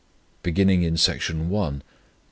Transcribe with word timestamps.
Beginning 0.41 0.81
in 0.81 0.97
Section 0.97 1.55
I. 1.55 1.81